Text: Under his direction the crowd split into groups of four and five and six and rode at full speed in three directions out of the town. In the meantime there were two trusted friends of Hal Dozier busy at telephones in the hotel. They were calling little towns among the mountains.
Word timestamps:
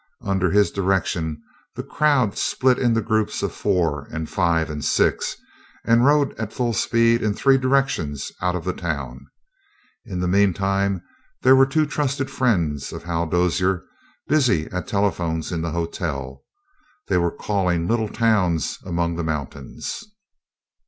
Under 0.23 0.49
his 0.49 0.71
direction 0.71 1.43
the 1.75 1.83
crowd 1.83 2.35
split 2.35 2.79
into 2.79 3.01
groups 3.03 3.43
of 3.43 3.53
four 3.53 4.07
and 4.11 4.27
five 4.27 4.67
and 4.71 4.83
six 4.83 5.35
and 5.85 6.03
rode 6.03 6.33
at 6.39 6.51
full 6.51 6.73
speed 6.73 7.21
in 7.21 7.35
three 7.35 7.59
directions 7.59 8.31
out 8.41 8.55
of 8.55 8.63
the 8.65 8.73
town. 8.73 9.27
In 10.03 10.19
the 10.19 10.27
meantime 10.27 11.03
there 11.43 11.55
were 11.55 11.67
two 11.67 11.85
trusted 11.85 12.31
friends 12.31 12.91
of 12.91 13.03
Hal 13.03 13.27
Dozier 13.27 13.83
busy 14.27 14.65
at 14.71 14.87
telephones 14.87 15.51
in 15.51 15.61
the 15.61 15.69
hotel. 15.69 16.45
They 17.07 17.17
were 17.19 17.29
calling 17.29 17.87
little 17.87 18.09
towns 18.09 18.79
among 18.83 19.17
the 19.17 19.23
mountains. 19.23 20.03